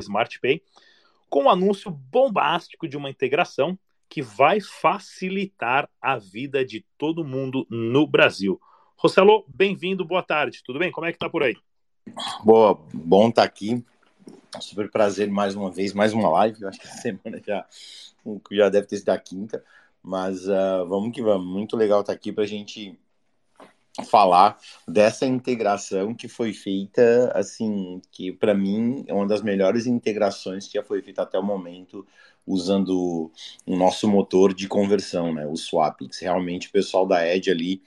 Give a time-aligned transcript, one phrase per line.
[0.00, 0.62] SmartPay,
[1.28, 7.24] com o um anúncio bombástico de uma integração que vai facilitar a vida de todo
[7.24, 8.60] mundo no Brasil.
[8.96, 10.90] Rossello, bem-vindo, boa tarde, tudo bem?
[10.90, 11.56] Como é que tá por aí?
[12.42, 13.84] Boa, bom estar tá aqui.
[14.60, 16.62] Super prazer mais uma vez, mais uma live.
[16.62, 17.66] Eu acho que a semana já,
[18.50, 19.62] já deve ter sido a quinta,
[20.02, 21.46] mas uh, vamos que vamos.
[21.46, 22.98] Muito legal estar tá aqui para a gente
[24.04, 30.66] falar dessa integração que foi feita, assim, que para mim é uma das melhores integrações
[30.66, 32.06] que já foi feita até o momento,
[32.46, 33.30] usando
[33.66, 36.20] o nosso motor de conversão, né, o Swapix.
[36.20, 37.82] Realmente o pessoal da Edge ali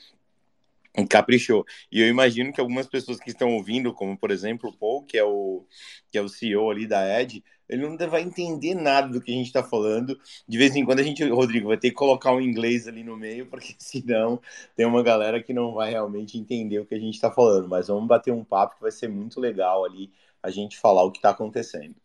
[1.08, 1.66] caprichou.
[1.92, 5.18] E eu imagino que algumas pessoas que estão ouvindo, como por exemplo o Paul, que
[5.18, 5.66] é o,
[6.12, 9.36] que é o CEO ali da Edge, ele não vai entender nada do que a
[9.36, 10.20] gente está falando.
[10.48, 13.16] De vez em quando a gente, Rodrigo, vai ter que colocar um inglês ali no
[13.16, 14.42] meio, porque senão
[14.76, 17.70] tem uma galera que não vai realmente entender o que a gente está falando.
[17.70, 20.12] Mas vamos bater um papo que vai ser muito legal ali
[20.44, 21.96] a gente falar o que está acontecendo.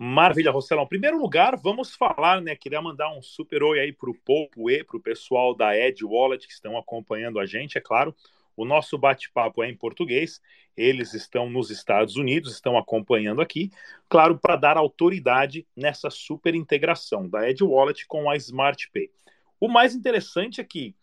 [0.00, 0.86] Maravilha, Rosselão.
[0.86, 2.54] Primeiro lugar, vamos falar, né?
[2.54, 6.04] Queria mandar um super oi aí para o Popo e para o pessoal da Ed
[6.04, 8.14] Wallet que estão acompanhando a gente, é claro.
[8.56, 10.40] O nosso bate-papo é em português,
[10.76, 13.72] eles estão nos Estados Unidos, estão acompanhando aqui,
[14.08, 19.10] claro, para dar autoridade nessa super integração da Ed Wallet com a Smart Pay.
[19.58, 20.94] O mais interessante é que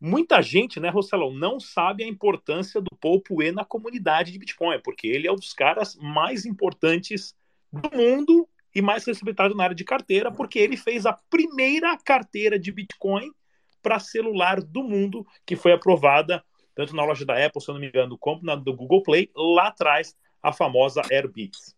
[0.00, 4.80] muita gente, né, Rosselão, não sabe a importância do Popo E na comunidade de Bitcoin,
[4.82, 7.38] porque ele é um dos caras mais importantes
[7.72, 12.58] do mundo e mais respeitado na área de carteira, porque ele fez a primeira carteira
[12.58, 13.30] de Bitcoin
[13.82, 17.80] para celular do mundo, que foi aprovada tanto na loja da Apple, se eu não
[17.80, 21.76] me engano, como na do Google Play, lá atrás, a famosa AirBits.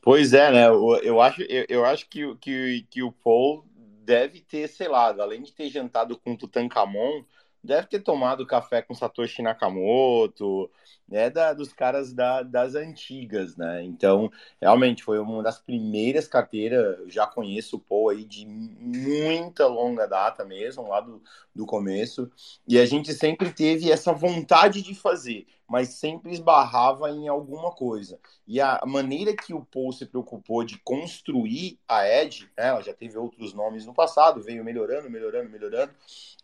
[0.00, 0.68] Pois é, né?
[0.68, 3.66] Eu, eu acho, eu, eu, acho que, que, que o Paul
[4.04, 7.24] deve ter, sei lá, além de ter jantado com Tutankhamon,
[7.62, 10.70] deve ter tomado café com Satoshi Nakamoto,
[11.08, 13.82] né, da, dos caras da, das antigas, né?
[13.82, 20.06] Então, realmente foi uma das primeiras carteiras, já conheço o Paul aí de muita longa
[20.06, 21.22] data mesmo, lá do,
[21.54, 22.30] do começo,
[22.66, 28.18] e a gente sempre teve essa vontade de fazer, mas sempre esbarrava em alguma coisa.
[28.46, 32.92] E a maneira que o Paul se preocupou de construir a Edge, né, ela já
[32.92, 35.92] teve outros nomes no passado, veio melhorando, melhorando, melhorando,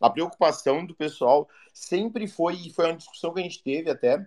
[0.00, 4.26] a preocupação do pessoal sempre foi, e foi uma discussão que a gente teve até,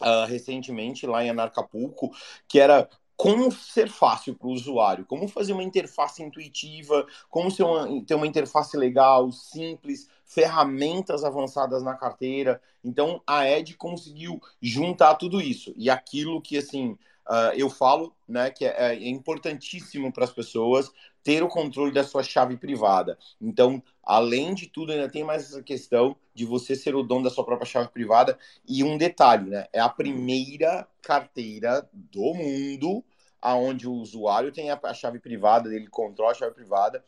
[0.00, 2.10] uh, recentemente lá em Anarcapulco,
[2.48, 7.62] que era como ser fácil para o usuário, como fazer uma interface intuitiva, como ser
[7.62, 12.60] uma, ter uma interface legal, simples, ferramentas avançadas na carteira.
[12.82, 18.50] Então a Ed conseguiu juntar tudo isso e aquilo que assim uh, eu falo, né,
[18.50, 20.90] que é, é importantíssimo para as pessoas
[21.24, 23.18] ter o controle da sua chave privada.
[23.40, 27.30] Então, além de tudo, ainda tem mais essa questão de você ser o dono da
[27.30, 28.38] sua própria chave privada.
[28.68, 29.66] E um detalhe, né?
[29.72, 33.02] É a primeira carteira do mundo
[33.40, 37.04] aonde o usuário tem a chave privada, ele controla a chave privada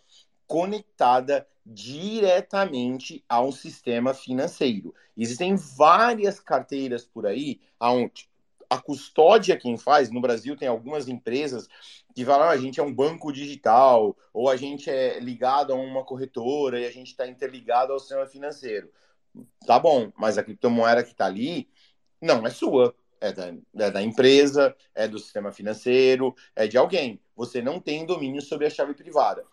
[0.47, 4.95] conectada diretamente a um sistema financeiro.
[5.17, 8.29] Existem várias carteiras por aí aonde
[8.69, 11.69] a custódia quem faz, no Brasil tem algumas empresas
[12.15, 15.77] que falam, ah, a gente é um banco digital, ou a gente é ligado a
[15.77, 18.91] uma corretora e a gente está interligado ao sistema financeiro.
[19.67, 21.69] Tá bom, mas a criptomoeda que está ali
[22.21, 27.21] não é sua, é da, é da empresa, é do sistema financeiro, é de alguém.
[27.37, 29.45] Você não tem domínio sobre a chave privada.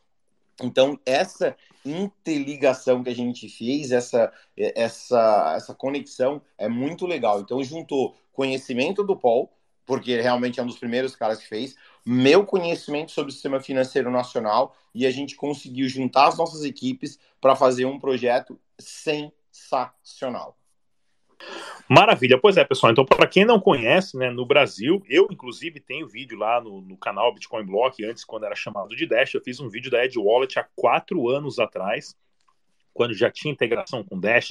[0.61, 7.41] Então, essa interligação que a gente fez, essa, essa, essa conexão é muito legal.
[7.41, 9.49] Então, juntou conhecimento do Paul,
[9.85, 14.11] porque realmente é um dos primeiros caras que fez, meu conhecimento sobre o sistema financeiro
[14.11, 20.57] nacional, e a gente conseguiu juntar as nossas equipes para fazer um projeto sensacional.
[21.89, 22.91] Maravilha, pois é, pessoal.
[22.91, 26.97] Então, para quem não conhece, né, no Brasil, eu inclusive tenho vídeo lá no, no,
[26.97, 30.17] canal Bitcoin Block, antes, quando era chamado de Dash, eu fiz um vídeo da Ed
[30.17, 32.15] Wallet há quatro anos atrás,
[32.93, 34.49] quando já tinha integração com Dash.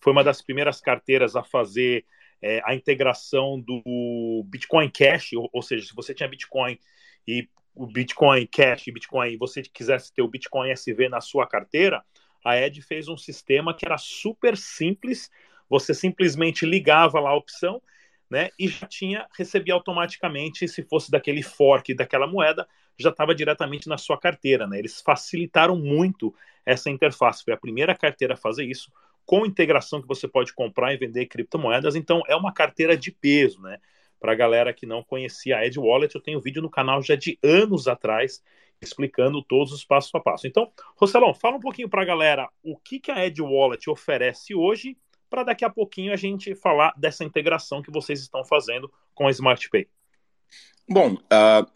[0.00, 2.04] Foi uma das primeiras carteiras a fazer
[2.42, 6.78] é, a integração do Bitcoin Cash, ou, ou, seja, se você tinha Bitcoin
[7.26, 11.46] e o Bitcoin Cash e Bitcoin, e você quisesse ter o Bitcoin SV na sua
[11.46, 12.02] carteira,
[12.44, 15.30] a Ed fez um sistema que era super simples
[15.72, 17.80] você simplesmente ligava lá a opção,
[18.30, 22.68] né, e já tinha, recebia automaticamente, se fosse daquele fork daquela moeda,
[22.98, 24.78] já estava diretamente na sua carteira, né?
[24.78, 26.34] Eles facilitaram muito
[26.64, 27.42] essa interface.
[27.42, 28.92] Foi a primeira carteira a fazer isso,
[29.24, 31.94] com integração que você pode comprar e vender criptomoedas.
[31.94, 33.78] Então, é uma carteira de peso, né?
[34.20, 37.16] Para a galera que não conhecia a Ed Wallet, eu tenho vídeo no canal já
[37.16, 38.42] de anos atrás
[38.80, 40.46] explicando todos os passos a passo.
[40.46, 44.54] Então, Rosselão, fala um pouquinho para a galera o que, que a Ed Wallet oferece
[44.54, 44.96] hoje
[45.30, 49.30] para daqui a pouquinho a gente falar dessa integração que vocês estão fazendo com a
[49.30, 49.88] Smart Pay.
[50.88, 51.66] Bom, uh,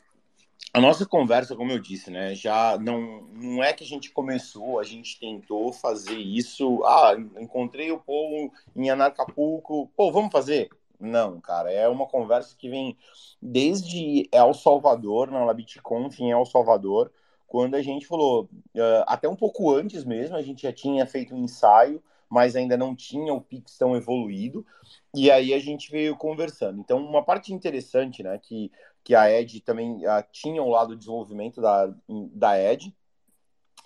[0.77, 4.79] a nossa conversa, como eu disse, né, já não, não é que a gente começou,
[4.79, 6.85] a gente tentou fazer isso.
[6.85, 10.69] Ah, encontrei o povo em Anacapulco, pô, vamos fazer?
[11.01, 12.95] Não, cara, é uma conversa que vem
[13.41, 17.11] desde El Salvador, na LabitConf em El Salvador,
[17.47, 21.35] quando a gente falou, uh, até um pouco antes mesmo, a gente já tinha feito
[21.35, 24.67] um ensaio, mas ainda não tinha o Pix tão evoluído,
[25.15, 26.79] e aí a gente veio conversando.
[26.81, 28.71] Então, uma parte interessante, né, que
[29.07, 32.93] que a Ed também uh, tinha o lado de desenvolvimento da, da Ed.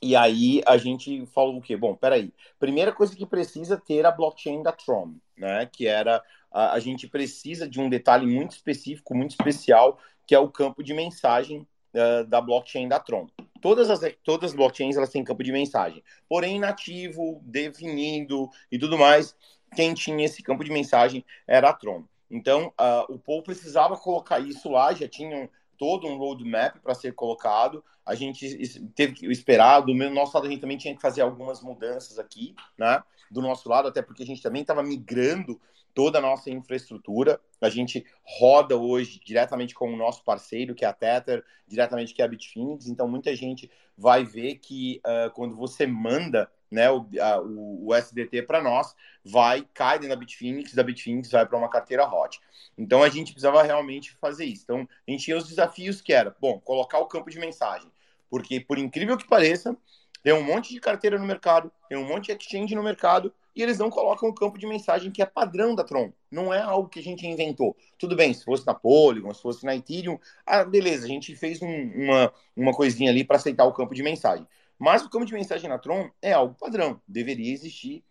[0.00, 1.76] E aí a gente falou o quê?
[1.76, 2.32] Bom, peraí.
[2.58, 5.68] Primeira coisa que precisa ter a blockchain da Tron, né?
[5.70, 10.38] Que era a, a gente precisa de um detalhe muito específico, muito especial, que é
[10.38, 13.26] o campo de mensagem uh, da blockchain da Tron.
[13.60, 18.96] Todas as, todas as blockchains elas têm campo de mensagem, porém nativo, definido e tudo
[18.96, 19.36] mais.
[19.76, 22.04] Quem tinha esse campo de mensagem era a Tron.
[22.30, 27.14] Então, uh, o Paul precisava colocar isso lá, já tinha todo um roadmap para ser
[27.14, 27.82] colocado.
[28.04, 31.62] A gente teve que esperar, do nosso lado a gente também tinha que fazer algumas
[31.62, 33.02] mudanças aqui, né?
[33.30, 35.60] Do nosso lado, até porque a gente também estava migrando
[35.94, 37.40] toda a nossa infraestrutura.
[37.60, 42.22] A gente roda hoje diretamente com o nosso parceiro, que é a Tether, diretamente que
[42.22, 42.86] é a Bitfinex.
[42.86, 47.94] Então, muita gente vai ver que uh, quando você manda né, o, a, o, o
[47.94, 48.94] SDT para nós,
[49.24, 52.40] vai, cai dentro da Bitfinex, da Bitfinex vai para uma carteira hot.
[52.78, 54.62] Então a gente precisava realmente fazer isso.
[54.64, 57.90] Então a gente tinha os desafios que era, bom, colocar o campo de mensagem,
[58.28, 59.76] porque por incrível que pareça,
[60.22, 63.62] tem um monte de carteira no mercado, tem um monte de exchange no mercado, e
[63.62, 66.12] eles não colocam o campo de mensagem que é padrão da Tron.
[66.30, 67.76] Não é algo que a gente inventou.
[67.98, 71.60] Tudo bem, se fosse na Polygon, se fosse na Ethereum, ah, beleza, a gente fez
[71.60, 74.46] um, uma, uma coisinha ali para aceitar o campo de mensagem.
[74.80, 78.02] Mas o campo de mensagem na Tron é algo padrão, deveria existir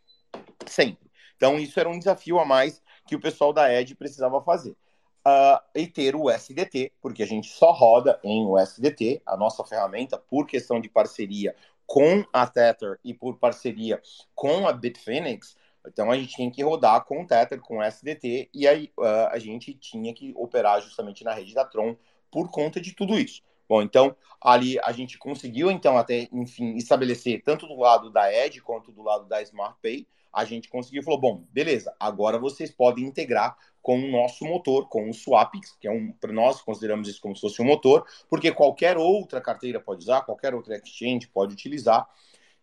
[0.67, 1.09] sempre.
[1.35, 4.77] Então, isso era um desafio a mais que o pessoal da Edge precisava fazer.
[5.25, 10.17] Uh, e ter o SDT, porque a gente só roda em USDT, a nossa ferramenta,
[10.17, 11.55] por questão de parceria
[11.85, 14.01] com a Tether e por parceria
[14.35, 18.49] com a Bitfinex, então a gente tinha que rodar com o Tether, com o SDT,
[18.53, 21.95] e aí uh, a gente tinha que operar justamente na rede da Tron
[22.31, 23.41] por conta de tudo isso.
[23.69, 28.61] Bom, então ali a gente conseguiu então até enfim estabelecer tanto do lado da Edge
[28.61, 33.05] quanto do lado da Smart Pay, a gente conseguiu falou, bom, beleza, agora vocês podem
[33.05, 37.21] integrar com o nosso motor, com o Swapix, que é um para nós consideramos isso
[37.21, 41.53] como se fosse um motor, porque qualquer outra carteira pode usar, qualquer outra exchange pode
[41.53, 42.07] utilizar.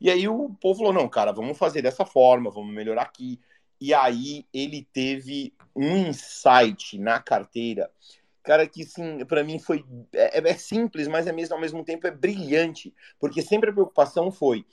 [0.00, 3.41] E aí o povo falou, não, cara, vamos fazer dessa forma, vamos melhorar aqui.
[3.81, 7.91] E aí ele teve um insight na carteira
[8.47, 9.85] cara que sim, para mim foi
[10.15, 14.31] é, é, simples, mas é mesmo ao mesmo tempo é brilhante, porque sempre a preocupação
[14.31, 14.65] foi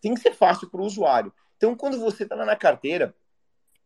[0.00, 1.32] tem que ser fácil para o usuário.
[1.56, 3.14] Então, quando você está na carteira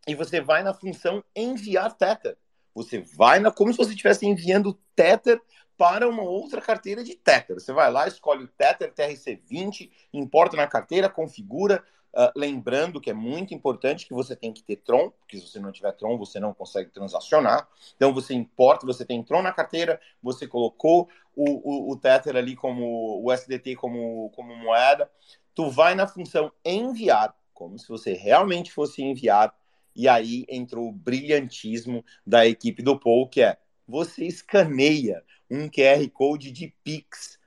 [0.06, 2.37] e você vai na função enviar Tether,
[2.75, 5.41] você vai na como se você estivesse enviando Tether
[5.76, 7.58] para uma outra carteira de Tether.
[7.58, 11.85] Você vai lá, escolhe o Tether TRC20, importa na carteira, configura,
[12.16, 15.58] Uh, lembrando que é muito importante que você tem que ter Tron, porque se você
[15.58, 17.69] não tiver Tron, você não consegue transacionar.
[17.96, 22.55] Então você importa, você tem Tron na carteira, você colocou o, o, o Tether ali
[22.55, 25.11] como o SDT como, como moeda.
[25.56, 29.52] Tu vai na função enviar, como se você realmente fosse enviar,
[29.94, 33.58] e aí entrou o brilhantismo da equipe do Paul, que é
[33.88, 37.41] você escaneia um QR Code de Pix.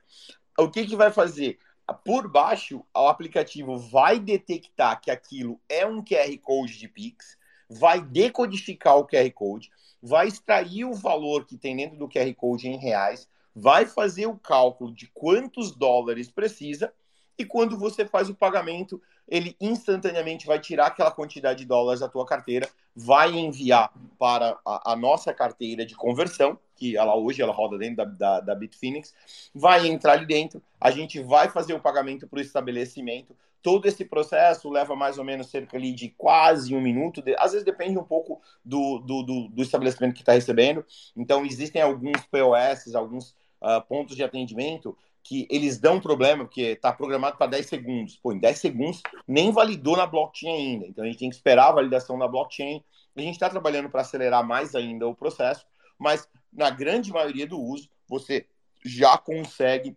[0.58, 1.58] O que, que vai fazer?
[1.92, 7.36] Por baixo, o aplicativo vai detectar que aquilo é um QR Code de Pix,
[7.68, 9.70] vai decodificar o QR Code,
[10.02, 14.38] vai extrair o valor que tem dentro do QR Code em reais, vai fazer o
[14.38, 16.92] cálculo de quantos dólares precisa
[17.38, 22.08] e quando você faz o pagamento, ele instantaneamente vai tirar aquela quantidade de dólares da
[22.08, 27.52] tua carteira, vai enviar para a, a nossa carteira de conversão, que ela hoje ela
[27.52, 29.14] roda dentro da, da, da Bitfinex,
[29.54, 33.36] vai entrar ali dentro, a gente vai fazer o pagamento para o estabelecimento.
[33.60, 37.52] Todo esse processo leva mais ou menos cerca ali de quase um minuto, de, às
[37.52, 40.84] vezes depende um pouco do, do, do, do estabelecimento que está recebendo.
[41.16, 43.30] Então, existem alguns POS, alguns
[43.60, 48.16] uh, pontos de atendimento que eles dão problema, porque está programado para 10 segundos.
[48.16, 50.86] Pô, em 10 segundos nem validou na blockchain ainda.
[50.86, 52.82] Então a gente tem que esperar a validação da blockchain.
[53.16, 55.66] A gente está trabalhando para acelerar mais ainda o processo,
[55.98, 58.46] mas na grande maioria do uso, você
[58.84, 59.96] já consegue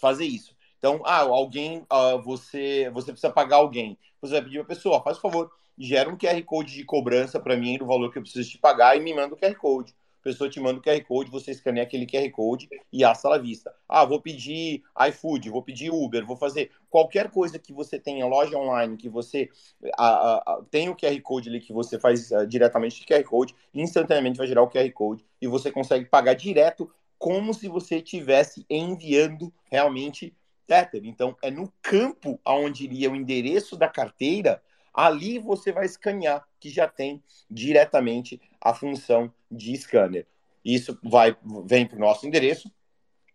[0.00, 0.54] fazer isso.
[0.78, 3.98] Então, ah, alguém, uh, você, você precisa pagar alguém.
[4.20, 7.38] Você vai pedir para a pessoa, faz o favor, gera um QR Code de cobrança
[7.38, 9.94] para mim do valor que eu preciso te pagar e me manda o QR Code
[10.20, 13.38] a pessoa te manda o QR Code, você escaneia aquele QR Code e a sala
[13.38, 13.74] vista.
[13.88, 18.56] Ah, vou pedir iFood, vou pedir Uber, vou fazer qualquer coisa que você tenha, loja
[18.58, 19.48] online, que você
[19.96, 23.24] a, a, a, tem o QR Code ali que você faz uh, diretamente de QR
[23.24, 27.96] Code, instantaneamente vai gerar o QR Code e você consegue pagar direto como se você
[27.96, 30.34] estivesse enviando realmente
[30.66, 31.02] Tether.
[31.04, 34.62] Então, é no campo onde iria o endereço da carteira,
[34.92, 40.26] ali você vai escanear, que já tem diretamente a função de scanner.
[40.64, 42.70] Isso vai vem para o nosso endereço,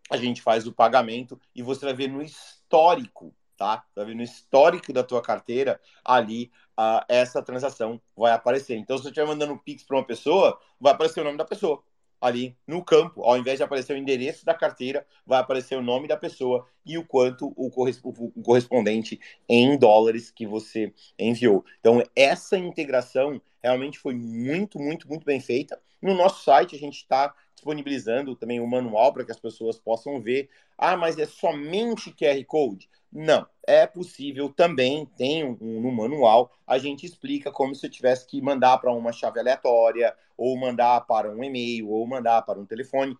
[0.09, 3.83] a gente faz o pagamento e você vai ver no histórico, tá?
[3.95, 8.75] Vai ver no histórico da tua carteira ali uh, essa transação vai aparecer.
[8.75, 11.45] Então, se você estiver mandando um Pix para uma pessoa, vai aparecer o nome da
[11.45, 11.83] pessoa
[12.25, 13.23] ali no campo.
[13.23, 16.97] Ao invés de aparecer o endereço da carteira, vai aparecer o nome da pessoa e
[16.97, 21.63] o quanto o, correspondente em dólares que você enviou.
[21.79, 25.79] Então, essa integração realmente foi muito, muito, muito bem feita.
[26.01, 27.33] No nosso site, a gente está
[27.65, 30.49] disponibilizando também o um manual para que as pessoas possam ver.
[30.77, 32.87] Ah, mas é somente QR Code?
[33.11, 37.89] Não, é possível também, tem um, um, no manual, a gente explica como se eu
[37.89, 42.59] tivesse que mandar para uma chave aleatória, ou mandar para um e-mail, ou mandar para
[42.59, 43.17] um telefone.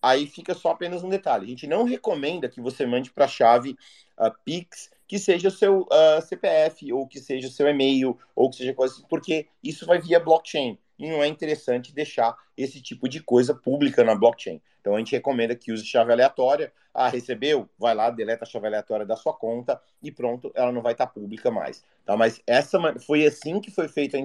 [0.00, 1.46] Aí fica só apenas um detalhe.
[1.46, 3.76] A gente não recomenda que você mande para a chave
[4.18, 8.18] uh, Pix que seja o seu uh, ah, CPF, ou que seja o seu e-mail,
[8.36, 12.36] ou que seja coisa assim, porque isso vai via blockchain e não é interessante deixar
[12.56, 14.60] esse tipo de coisa pública na blockchain.
[14.80, 16.72] Então a gente recomenda que use chave aleatória.
[16.92, 17.68] Ah, recebeu?
[17.78, 21.06] Vai lá, deleta a chave aleatória da sua conta e pronto, ela não vai estar
[21.06, 21.84] pública mais.
[22.04, 22.16] Tá?
[22.16, 24.18] Mas essa foi assim que foi feita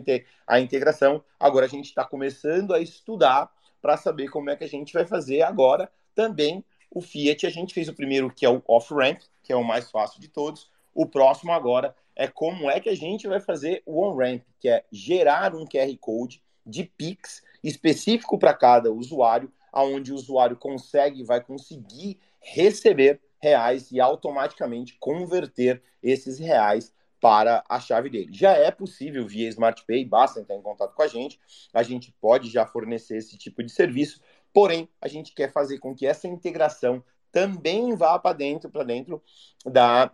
[0.47, 1.23] a integração.
[1.39, 3.51] Agora a gente está começando a estudar
[3.81, 7.45] para saber como é que a gente vai fazer agora também o Fiat.
[7.45, 10.29] A gente fez o primeiro, que é o off-ramp, que é o mais fácil de
[10.29, 10.71] todos.
[10.95, 14.85] O próximo agora é como é que a gente vai fazer o on-ramp, que é
[14.91, 21.41] gerar um QR Code de Pix específico para cada usuário, aonde o usuário consegue, vai
[21.41, 28.33] conseguir receber reais e automaticamente converter esses reais para a chave dele.
[28.33, 31.39] Já é possível via Smart Pay, basta entrar em contato com a gente.
[31.73, 34.19] A gente pode já fornecer esse tipo de serviço,
[34.53, 39.23] porém a gente quer fazer com que essa integração também vá para dentro, para dentro
[39.65, 40.11] da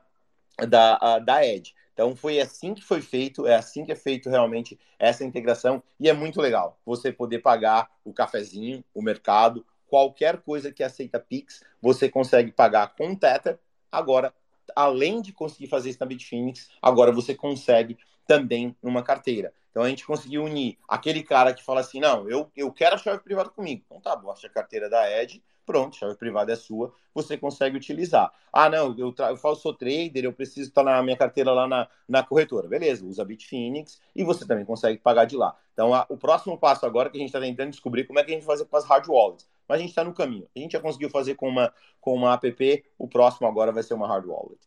[0.67, 1.73] da, da Edge.
[1.99, 6.07] Então foi assim que foi feito, é assim que é feito realmente essa integração e
[6.07, 11.61] é muito legal você poder pagar o cafezinho, o mercado, qualquer coisa que aceita Pix,
[11.81, 13.59] você consegue pagar com Tether.
[13.91, 14.33] Agora,
[14.73, 19.53] além de conseguir fazer isso na Bitfinex, agora você consegue também numa carteira.
[19.69, 22.97] Então a gente conseguiu unir aquele cara que fala assim: não, eu, eu quero a
[22.97, 23.83] chave privada comigo.
[23.85, 28.33] Então tá, baixa a carteira da Edge, pronto, chave privada é sua, você consegue utilizar.
[28.51, 31.87] Ah, não, eu, eu falo, sou trader, eu preciso estar na minha carteira lá na,
[32.07, 32.67] na corretora.
[32.67, 35.55] Beleza, usa Bitfinex e você também consegue pagar de lá.
[35.71, 38.31] Então, a, o próximo passo agora que a gente está tentando descobrir como é que
[38.31, 39.47] a gente fazer com as hard wallets.
[39.67, 40.47] Mas a gente está no caminho.
[40.55, 41.71] A gente já conseguiu fazer com uma,
[42.01, 44.59] com uma app, o próximo agora vai ser uma hard wallet.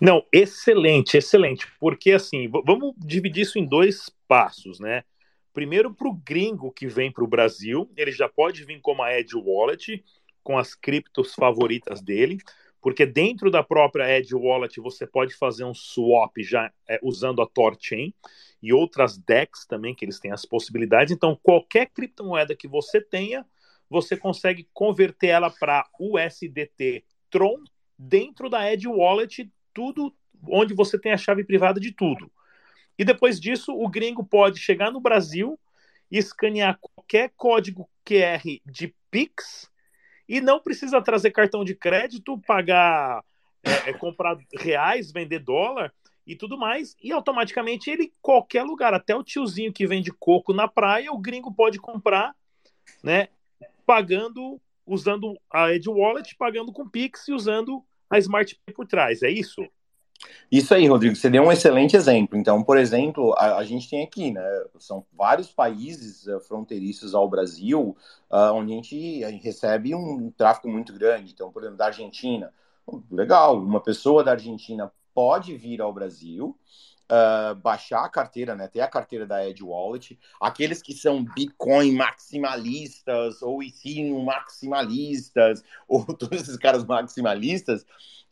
[0.00, 1.70] Não, excelente, excelente.
[1.78, 5.04] Porque assim, vamos dividir isso em dois passos, né?
[5.56, 9.10] Primeiro, para o gringo que vem para o Brasil, ele já pode vir com uma
[9.10, 10.04] Edge Wallet,
[10.42, 12.36] com as criptos favoritas dele,
[12.78, 17.46] porque dentro da própria Edge Wallet você pode fazer um swap já é, usando a
[17.46, 18.12] Torchain
[18.62, 21.10] e outras DEX também, que eles têm as possibilidades.
[21.10, 23.42] Então, qualquer criptomoeda que você tenha,
[23.88, 27.64] você consegue converter ela para USDT Tron
[27.98, 30.14] dentro da Edge Wallet, tudo
[30.50, 32.30] onde você tem a chave privada de tudo.
[32.98, 35.58] E depois disso, o gringo pode chegar no Brasil
[36.10, 39.70] e escanear qualquer código QR de Pix
[40.28, 43.24] e não precisa trazer cartão de crédito, pagar,
[43.62, 45.92] é, é, comprar reais, vender dólar
[46.26, 46.96] e tudo mais.
[47.02, 51.52] E automaticamente ele, qualquer lugar, até o tiozinho que vende coco na praia, o gringo
[51.52, 52.34] pode comprar,
[53.02, 53.28] né?
[53.84, 59.22] Pagando, usando a Ed Wallet, pagando com Pix e usando a Smart Pay por trás.
[59.22, 59.62] É isso?
[60.50, 62.38] Isso aí, Rodrigo, você deu um excelente exemplo.
[62.38, 64.42] Então, por exemplo, a, a gente tem aqui, né?
[64.78, 67.96] São vários países uh, fronteiriços ao Brasil,
[68.30, 71.32] uh, onde a gente, a gente, recebe um tráfego muito grande.
[71.32, 72.52] Então, por exemplo, da Argentina.
[73.10, 76.56] Legal, uma pessoa da Argentina pode vir ao Brasil,
[77.10, 78.68] uh, baixar a carteira, né?
[78.68, 80.18] Ter a carteira da Edge Wallet.
[80.40, 87.84] Aqueles que são Bitcoin maximalistas, ou Ethereum maximalistas, ou todos esses caras maximalistas,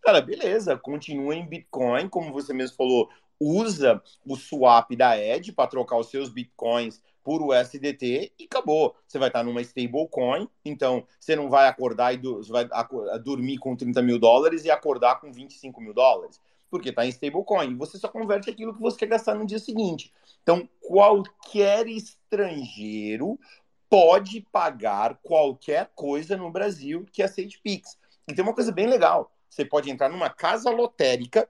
[0.04, 3.08] Cara, beleza, continua em Bitcoin, como você mesmo falou,
[3.40, 8.94] usa o swap da Edge para trocar os seus Bitcoins por USDT e acabou.
[9.06, 12.68] Você vai estar numa stablecoin, então você não vai acordar e vai
[13.22, 16.38] dormir com 30 mil dólares e acordar com 25 mil dólares,
[16.74, 17.76] porque está em stablecoin.
[17.76, 20.12] Você só converte aquilo que você quer gastar no dia seguinte.
[20.42, 23.38] Então, qualquer estrangeiro
[23.88, 27.96] pode pagar qualquer coisa no Brasil que aceite Pix.
[28.26, 31.48] E tem uma coisa bem legal você pode entrar numa casa lotérica,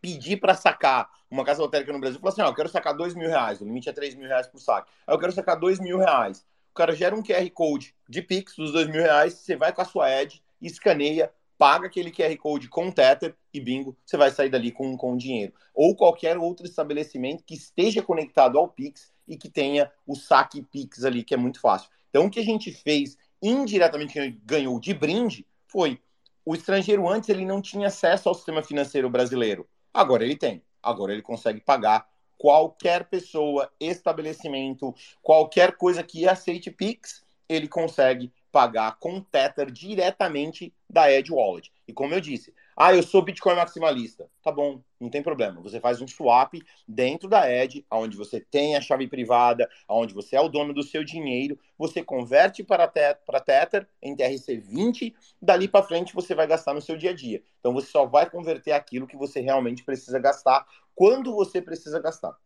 [0.00, 3.28] pedir para sacar uma casa lotérica no Brasil falar assim: eu quero sacar dois mil
[3.28, 4.90] reais, o limite é três mil reais por saque.
[5.06, 6.46] Eu quero sacar dois mil reais.
[6.70, 9.80] O cara gera um QR Code de Pix dos dois mil reais, você vai com
[9.80, 14.48] a sua Ed, escaneia, paga aquele QR Code com Tether e bingo, você vai sair
[14.48, 15.52] dali com, com dinheiro.
[15.74, 21.04] Ou qualquer outro estabelecimento que esteja conectado ao Pix e que tenha o saque Pix
[21.04, 21.90] ali, que é muito fácil.
[22.08, 26.00] Então, o que a gente fez indiretamente, ganhou de brinde, foi
[26.44, 29.68] o estrangeiro antes ele não tinha acesso ao sistema financeiro brasileiro.
[29.92, 30.62] Agora ele tem.
[30.82, 38.98] Agora ele consegue pagar qualquer pessoa, estabelecimento, qualquer coisa que aceite Pix, ele consegue pagar
[38.98, 41.72] com Tether diretamente da Edge Wallet.
[41.86, 44.30] E como eu disse, ah, eu sou Bitcoin maximalista.
[44.42, 45.60] Tá bom, não tem problema.
[45.62, 46.54] Você faz um swap
[46.86, 50.82] dentro da Edge, onde você tem a chave privada, onde você é o dono do
[50.82, 55.12] seu dinheiro, você converte para, para Tether em TRC20,
[55.42, 57.42] dali para frente você vai gastar no seu dia a dia.
[57.58, 62.36] Então você só vai converter aquilo que você realmente precisa gastar quando você precisa gastar.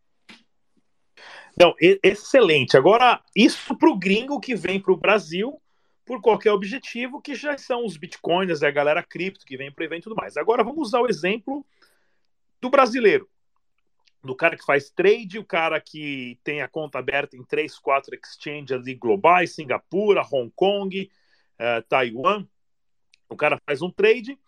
[1.59, 2.77] Não, excelente.
[2.77, 5.61] Agora, isso para o gringo que vem para o Brasil
[6.13, 9.81] por qualquer objetivo, que já são os bitcoins, é a galera cripto que vem para
[9.81, 10.37] o evento e tudo mais.
[10.37, 11.65] Agora vamos usar o exemplo
[12.61, 13.27] do brasileiro,
[14.23, 18.15] do cara que faz trade, o cara que tem a conta aberta em três, quatro
[18.15, 21.11] exchanges ali globais, Singapura, Hong Kong,
[21.55, 22.47] uh, Taiwan.
[23.27, 24.39] O cara faz um trade,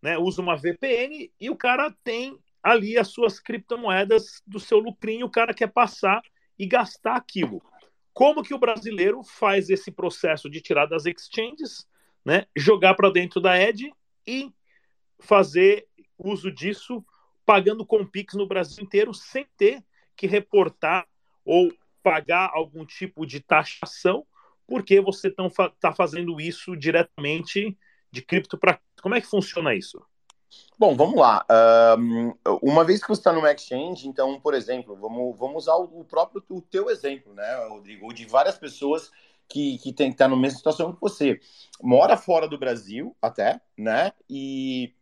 [0.00, 5.26] né, usa uma VPN e o cara tem ali as suas criptomoedas do seu lucrinho,
[5.26, 6.22] o cara quer passar
[6.58, 7.62] e gastar aquilo.
[8.12, 11.88] Como que o brasileiro faz esse processo de tirar das exchanges,
[12.24, 13.92] né, jogar para dentro da Ed
[14.26, 14.52] e
[15.18, 15.86] fazer
[16.18, 17.04] uso disso
[17.46, 19.82] pagando com Pix no Brasil inteiro sem ter
[20.16, 21.08] que reportar
[21.44, 24.26] ou pagar algum tipo de taxação,
[24.66, 27.76] porque você está fazendo isso diretamente
[28.10, 28.80] de cripto para.
[29.02, 30.00] Como é que funciona isso?
[30.78, 31.44] Bom, vamos lá.
[31.98, 36.04] Um, uma vez que você está no exchange, então, por exemplo, vamos, vamos usar o
[36.04, 39.10] próprio o teu exemplo, né, Rodrigo, de várias pessoas
[39.48, 41.40] que, que tem que estar na mesma situação que você.
[41.82, 44.12] Mora fora do Brasil, até, né?
[44.28, 44.94] E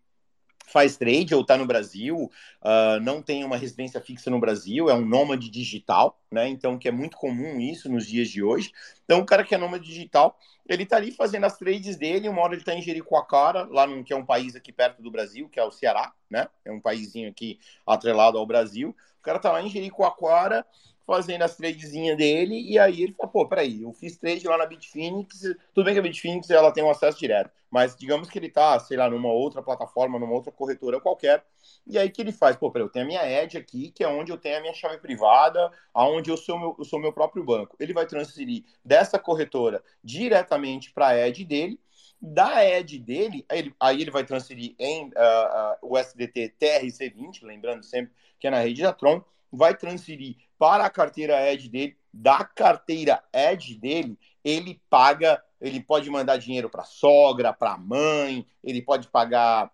[0.69, 2.31] faz trade ou está no Brasil,
[2.63, 6.49] uh, não tem uma residência fixa no Brasil, é um nômade digital, né?
[6.49, 8.73] Então, que é muito comum isso nos dias de hoje.
[9.05, 12.43] Então, o cara que é nômade digital, ele está ali fazendo as trades dele, uma
[12.43, 15.49] hora ele está em Jericoacoara, lá num, que é um país aqui perto do Brasil,
[15.49, 16.47] que é o Ceará, né?
[16.65, 18.95] É um paísinho aqui atrelado ao Brasil.
[19.19, 20.65] O cara está lá em Jericoacoara,
[21.09, 24.67] fazendo as tradezinhas dele, e aí ele falou, pô, peraí, eu fiz trade lá na
[24.67, 25.41] Bitfinex,
[25.73, 28.79] tudo bem que a Bitfinex ela tem um acesso direto, mas digamos que ele tá,
[28.79, 31.43] sei lá, numa outra plataforma, numa outra corretora qualquer,
[31.87, 32.57] e aí que ele faz?
[32.57, 34.75] Pô, peraí, eu tenho a minha Edge aqui, que é onde eu tenho a minha
[34.75, 37.75] chave privada, aonde eu sou eu sou meu próprio banco.
[37.81, 41.81] Ele vai transferir dessa corretora diretamente para a Edge dele,
[42.21, 47.45] da Edge dele, aí ele, aí ele vai transferir em uh, uh, o SDT TRC20,
[47.45, 51.97] lembrando sempre que é na rede da Tron, vai transferir para a carteira Edge dele,
[52.13, 58.83] da carteira Edge dele, ele paga, ele pode mandar dinheiro para sogra, para mãe, ele
[58.83, 59.71] pode pagar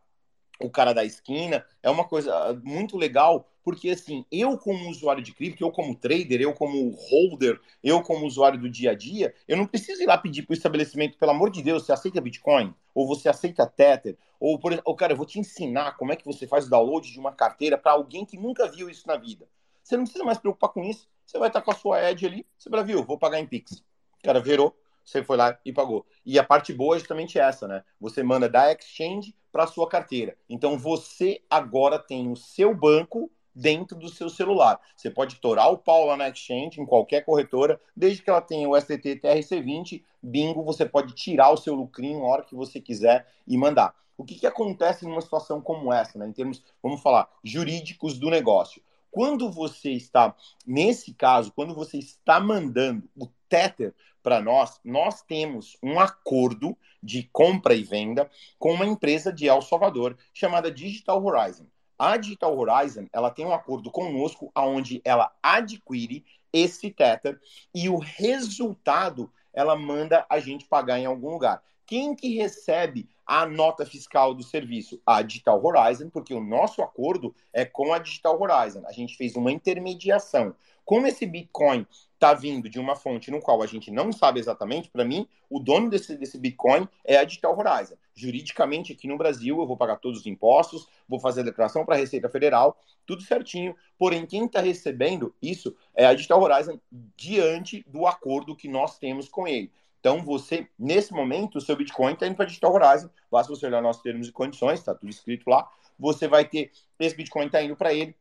[0.61, 1.65] o cara da esquina.
[1.83, 6.41] É uma coisa muito legal, porque assim, eu como usuário de cripto, eu como trader,
[6.41, 10.19] eu como holder, eu como usuário do dia a dia, eu não preciso ir lá
[10.19, 12.75] pedir para o estabelecimento, pelo amor de Deus, você aceita Bitcoin?
[12.95, 14.17] Ou você aceita Tether?
[14.39, 17.11] Ou, por exemplo, cara, eu vou te ensinar como é que você faz o download
[17.11, 19.49] de uma carteira para alguém que nunca viu isso na vida.
[19.85, 21.07] Você não precisa mais se preocupar com isso.
[21.27, 23.73] Você vai estar com a sua Edge ali, você vai, viu, vou pagar em Pix.
[24.19, 26.07] O cara virou, você foi lá e pagou.
[26.25, 27.85] E a parte boa é justamente essa, né?
[28.01, 30.37] Você manda da exchange para a sua carteira.
[30.49, 34.81] Então você agora tem o seu banco dentro do seu celular.
[34.97, 38.69] Você pode torar o pau lá na exchange, em qualquer corretora, desde que ela tenha
[38.69, 43.27] o STT TRC20, bingo, você pode tirar o seu lucrinho a hora que você quiser
[43.47, 43.95] e mandar.
[44.17, 46.27] O que, que acontece numa situação como essa, né?
[46.27, 48.83] Em termos, vamos falar, jurídicos do negócio.
[49.15, 50.35] Quando você está,
[50.67, 57.23] nesse caso, quando você está mandando o Tether para nós, nós temos um acordo de
[57.33, 61.65] compra e venda com uma empresa de El Salvador chamada Digital Horizon.
[61.97, 67.41] A Digital Horizon, ela tem um acordo conosco aonde ela adquire esse Tether
[67.73, 71.63] e o resultado ela manda a gente pagar em algum lugar.
[71.87, 75.01] Quem que recebe a nota fiscal do serviço?
[75.07, 78.83] A Digital Horizon, porque o nosso acordo é com a Digital Horizon.
[78.87, 80.55] A gente fez uma intermediação.
[80.85, 84.91] Como esse Bitcoin está vindo de uma fonte no qual a gente não sabe exatamente,
[84.91, 87.97] para mim, o dono desse, desse Bitcoin é a Digital Horizon.
[88.15, 91.95] Juridicamente, aqui no Brasil, eu vou pagar todos os impostos, vou fazer a declaração para
[91.95, 93.75] a Receita Federal, tudo certinho.
[93.99, 96.79] Porém, quem está recebendo isso é a Digital Horizon
[97.17, 99.73] diante do acordo que nós temos com ele.
[100.05, 103.09] Então, você, nesse momento, o seu Bitcoin está indo para Digital Horizon.
[103.31, 105.67] Basta você olhar nossos termos e condições, está tudo escrito lá.
[105.99, 108.15] Você vai ter, esse Bitcoin está indo para ele.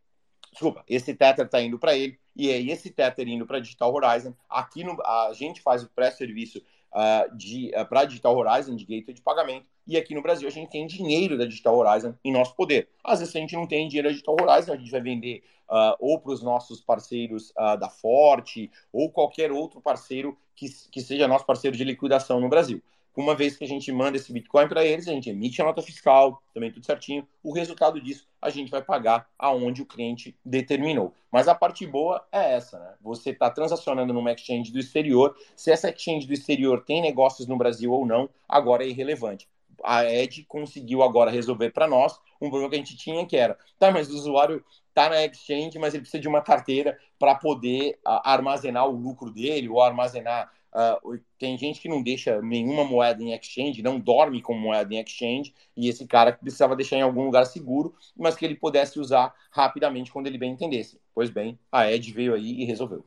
[0.49, 4.33] desculpa, esse Tether está indo para ele, e aí esse Tether indo para Digital Horizon.
[4.49, 6.63] Aqui no, a gente faz o pré-serviço
[6.93, 10.51] uh, de uh, para Digital Horizon de gateway de pagamento, e aqui no Brasil a
[10.51, 12.89] gente tem dinheiro da Digital Horizon em nosso poder.
[13.03, 15.95] Às vezes a gente não tem dinheiro da Digital Horizon, a gente vai vender uh,
[15.99, 21.45] ou para os nossos parceiros da Forte ou qualquer outro parceiro que, que seja nosso
[21.45, 22.81] parceiro de liquidação no Brasil
[23.21, 25.81] uma vez que a gente manda esse Bitcoin para eles, a gente emite a nota
[25.81, 27.27] fiscal, também tudo certinho.
[27.43, 31.13] O resultado disso a gente vai pagar aonde o cliente determinou.
[31.31, 32.93] Mas a parte boa é essa, né?
[33.01, 35.35] Você está transacionando numa exchange do exterior.
[35.55, 39.47] Se essa exchange do exterior tem negócios no Brasil ou não, agora é irrelevante.
[39.83, 43.57] A Ed conseguiu agora resolver para nós um problema que a gente tinha, que era,
[43.79, 47.99] tá, mas o usuário tá na exchange, mas ele precisa de uma carteira para poder
[48.05, 53.21] uh, armazenar o lucro dele ou armazenar Uh, tem gente que não deixa nenhuma moeda
[53.21, 57.25] em exchange, não dorme com moeda em exchange, e esse cara precisava deixar em algum
[57.25, 60.99] lugar seguro, mas que ele pudesse usar rapidamente quando ele bem entendesse.
[61.13, 63.05] Pois bem, a Ed veio aí e resolveu.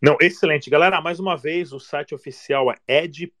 [0.00, 0.70] Não, excelente.
[0.70, 3.32] Galera, mais uma vez, o site oficial é ed.app,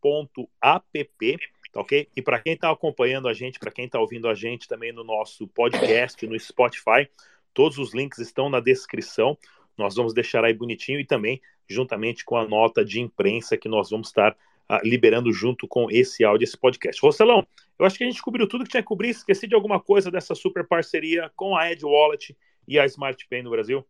[1.72, 2.08] tá ok?
[2.14, 5.04] E para quem está acompanhando a gente, para quem está ouvindo a gente também no
[5.04, 7.08] nosso podcast, no Spotify,
[7.52, 9.38] todos os links estão na descrição.
[9.76, 13.90] Nós vamos deixar aí bonitinho e também juntamente com a nota de imprensa que nós
[13.90, 17.00] vamos estar uh, liberando junto com esse áudio, esse podcast.
[17.00, 17.46] Rocelão,
[17.78, 19.10] eu acho que a gente cobriu tudo que tinha que cobrir.
[19.10, 22.36] Esqueci de alguma coisa dessa super parceria com a Ed Wallet
[22.66, 23.84] e a Smart Pay no Brasil?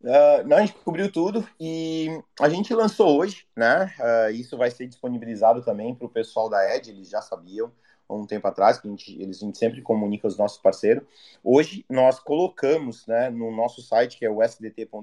[0.00, 2.08] Uh, não, a gente cobriu tudo e
[2.40, 3.92] a gente lançou hoje, né?
[3.98, 7.72] Uh, isso vai ser disponibilizado também para o pessoal da Ed, eles já sabiam
[8.08, 11.04] há um tempo atrás, que a gente, eles, a gente sempre comunica os nossos parceiros.
[11.44, 14.96] Hoje nós colocamos né, no nosso site, que é o sdt.com.vc,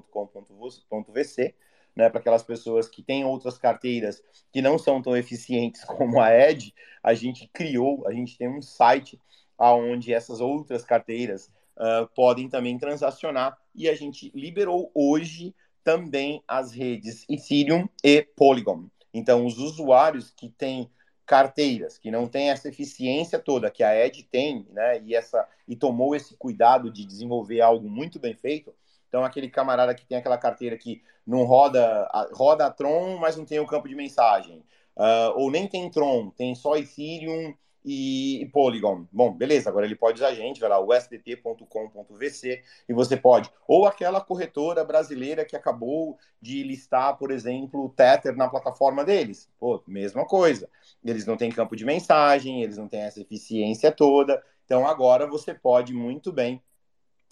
[1.94, 6.30] né, para aquelas pessoas que têm outras carteiras que não são tão eficientes como a
[6.32, 9.20] Ed, a gente criou, a gente tem um site
[9.58, 16.72] onde essas outras carteiras uh, podem também transacionar e a gente liberou hoje também as
[16.72, 18.86] redes Ethereum e Polygon.
[19.14, 20.90] Então, os usuários que têm
[21.26, 25.74] carteiras, que não têm essa eficiência toda que a Ed tem, né, e essa e
[25.74, 28.72] tomou esse cuidado de desenvolver algo muito bem feito,
[29.08, 33.44] então, aquele camarada que tem aquela carteira que não roda, roda a Tron, mas não
[33.44, 34.62] tem o campo de mensagem.
[34.96, 37.54] Uh, ou nem tem Tron, tem só Ethereum
[37.88, 39.06] e Polygon.
[39.12, 43.48] Bom, beleza, agora ele pode usar a gente, vai lá, usdt.com.vc, e você pode.
[43.68, 49.48] Ou aquela corretora brasileira que acabou de listar, por exemplo, o Tether na plataforma deles.
[49.60, 50.68] Pô, mesma coisa.
[51.04, 54.42] Eles não têm campo de mensagem, eles não têm essa eficiência toda.
[54.64, 56.60] Então agora você pode muito bem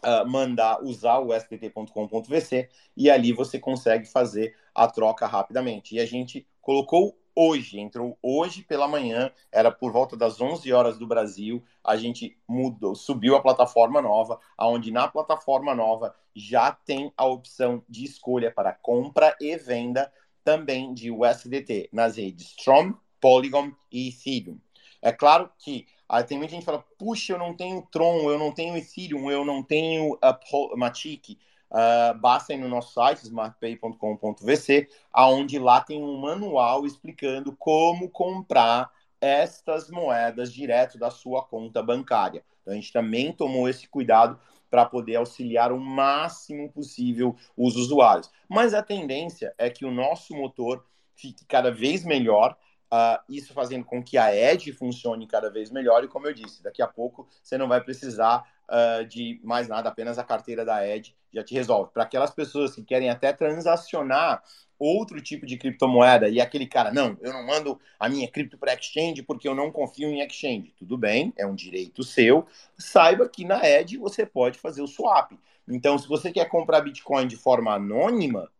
[0.04, 5.96] uh, mandar usar o spt.com.vc e ali você consegue fazer a troca rapidamente.
[5.96, 10.98] E a gente colocou hoje, entrou hoje pela manhã, era por volta das 11 horas
[10.98, 17.12] do Brasil, a gente mudou, subiu a plataforma nova, aonde na plataforma nova já tem
[17.16, 23.72] a opção de escolha para compra e venda também de USDT nas redes Strom, Polygon
[23.90, 24.58] e Ethereum.
[25.00, 28.38] É claro que Aí tem muita gente que fala, puxa, eu não tenho Tron, eu
[28.38, 31.38] não tenho Ethereum, eu não tenho uh, Matic.
[31.74, 38.88] Uh, basta ir no nosso site, smartpay.com.vc, aonde lá tem um manual explicando como comprar
[39.20, 42.44] estas moedas direto da sua conta bancária.
[42.62, 44.38] Então, a gente também tomou esse cuidado
[44.70, 48.30] para poder auxiliar o máximo possível os usuários.
[48.48, 52.56] Mas a tendência é que o nosso motor fique cada vez melhor
[52.94, 56.04] Uh, isso fazendo com que a Edge funcione cada vez melhor.
[56.04, 59.88] E como eu disse, daqui a pouco você não vai precisar uh, de mais nada,
[59.88, 61.90] apenas a carteira da Edge já te resolve.
[61.92, 64.42] Para aquelas pessoas que querem até transacionar
[64.78, 68.74] outro tipo de criptomoeda e aquele cara, não, eu não mando a minha cripto para
[68.74, 70.74] exchange porque eu não confio em exchange.
[70.76, 72.46] Tudo bem, é um direito seu.
[72.76, 75.32] Saiba que na Edge você pode fazer o swap.
[75.66, 78.50] Então, se você quer comprar Bitcoin de forma anônima,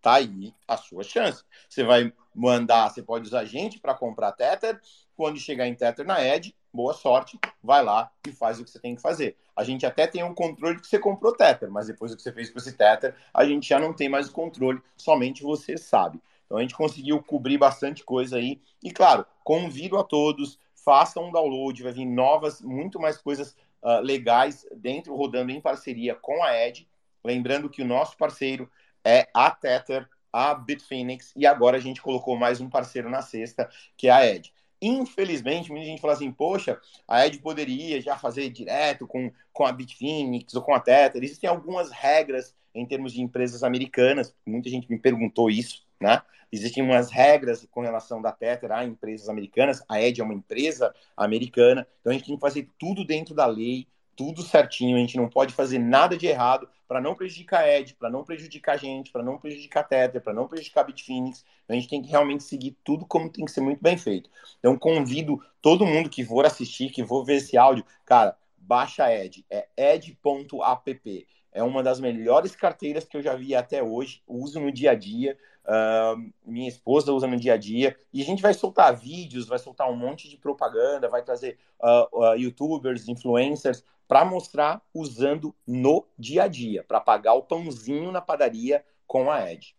[0.00, 1.44] tá aí a sua chance.
[1.68, 4.80] Você vai mandar, você pode usar gente para comprar Tether.
[5.16, 8.78] Quando chegar em Tether na Edge, boa sorte, vai lá e faz o que você
[8.78, 9.36] tem que fazer.
[9.54, 12.32] A gente até tem um controle que você comprou Tether, mas depois do que você
[12.32, 16.20] fez com esse Tether, a gente já não tem mais o controle, somente você sabe.
[16.44, 18.60] Então a gente conseguiu cobrir bastante coisa aí.
[18.82, 24.00] E claro, convido a todos, façam um download, vai vir novas, muito mais coisas uh,
[24.02, 26.88] legais dentro, rodando em parceria com a Edge.
[27.24, 28.70] Lembrando que o nosso parceiro
[29.04, 33.70] é a Tether a Bitfinex e agora a gente colocou mais um parceiro na cesta,
[33.96, 34.52] que é a Ed.
[34.86, 39.72] Infelizmente, muita gente fala assim, poxa, a Ed poderia já fazer direto com, com a
[39.72, 41.24] Bitfinex ou com a Tether.
[41.24, 46.20] Existem algumas regras em termos de empresas americanas, muita gente me perguntou isso, né?
[46.52, 50.94] Existem umas regras com relação da Tether a empresas americanas, a Ed é uma empresa
[51.16, 55.16] americana, então a gente tem que fazer tudo dentro da lei, tudo certinho, a gente
[55.16, 58.76] não pode fazer nada de errado para não prejudicar a Ed, para não prejudicar a
[58.76, 61.44] gente, para não prejudicar a Tether, para não prejudicar a Bitfinex.
[61.68, 64.30] A gente tem que realmente seguir tudo como tem que ser muito bem feito.
[64.60, 69.12] Então convido todo mundo que for assistir, que for ver esse áudio, cara, baixa a
[69.12, 71.26] Ed, é ed.app.
[71.50, 74.94] É uma das melhores carteiras que eu já vi até hoje, uso no dia a
[74.94, 75.36] dia.
[75.66, 79.58] Uh, minha esposa usa no dia a dia, e a gente vai soltar vídeos, vai
[79.58, 86.06] soltar um monte de propaganda, vai trazer uh, uh, youtubers, influencers, para mostrar usando no
[86.18, 89.74] dia a dia, para pagar o pãozinho na padaria com a Ed.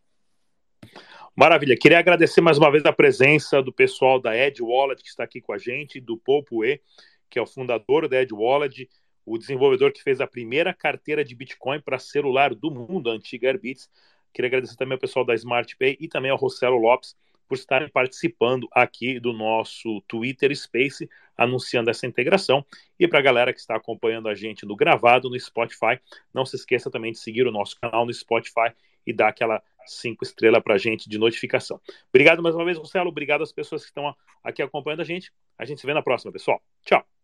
[1.35, 5.23] Maravilha, queria agradecer mais uma vez a presença do pessoal da Ed Wallet que está
[5.23, 6.81] aqui com a gente, do Popue,
[7.29, 8.89] que é o fundador da Ed Wallet,
[9.25, 13.49] o desenvolvedor que fez a primeira carteira de Bitcoin para celular do mundo, a antiga
[13.49, 13.89] Airbits.
[14.35, 17.15] Queria agradecer também ao pessoal da SmartPay e também ao Rossello Lopes
[17.47, 22.65] por estarem participando aqui do nosso Twitter Space, anunciando essa integração.
[22.99, 25.99] E para a galera que está acompanhando a gente no gravado no Spotify,
[26.33, 28.73] não se esqueça também de seguir o nosso canal no Spotify
[29.07, 31.79] e dar aquela cinco estrelas para a gente de notificação.
[32.09, 33.09] Obrigado mais uma vez, Rossello.
[33.09, 35.31] Obrigado às pessoas que estão aqui acompanhando a gente.
[35.57, 36.61] A gente se vê na próxima, pessoal.
[36.83, 37.14] Tchau.